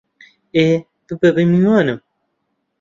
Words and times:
ئێ، 0.55 0.67
ببە 1.07 1.29
بە 1.35 1.43
میوانم! 1.51 1.99